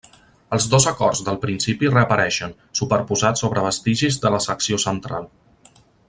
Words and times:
Els 0.55 0.65
dos 0.69 0.85
acords 0.91 1.19
del 1.27 1.35
principi 1.43 1.91
reapareixen, 1.91 2.55
superposats 2.81 3.45
sobre 3.45 3.65
vestigis 3.69 4.21
de 4.27 4.33
la 4.37 4.41
secció 4.51 4.81
central. 4.89 5.29